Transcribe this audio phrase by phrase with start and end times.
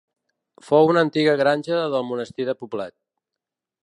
[0.69, 2.95] Fou una antiga granja del Monestir de Poblet.